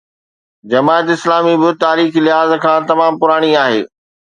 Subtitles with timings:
[0.71, 3.83] جماعت اسلامي به تاريخي لحاظ کان تمام پراڻي آهي.